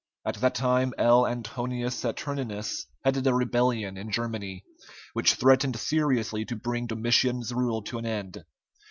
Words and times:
At 0.25 0.37
that 0.41 0.55
time 0.55 0.95
L. 0.97 1.27
Antonius 1.27 1.95
Saturninus 1.95 2.87
headed 3.03 3.27
a 3.27 3.35
rebellion 3.35 3.97
in 3.97 4.09
Germany, 4.11 4.65
which 5.13 5.35
threatened 5.35 5.77
seriously 5.77 6.43
to 6.45 6.55
bring 6.55 6.87
Domitian's 6.87 7.53
rule 7.53 7.83
to 7.83 7.99
an 7.99 8.07
end. 8.07 8.43